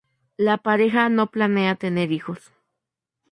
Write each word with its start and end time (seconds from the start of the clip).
La 0.35 0.57
pareja 0.57 1.09
no 1.09 1.29
planea 1.29 1.75
tener 1.75 2.11
hijos. 2.11 2.51